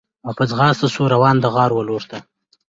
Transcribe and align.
او 0.25 0.31
په 0.37 0.43
ځغاسته 0.49 0.87
سو 0.93 1.01
روان 1.13 1.35
د 1.39 1.45
غار 1.53 1.71
و 1.73 1.85
لورته 1.87 2.17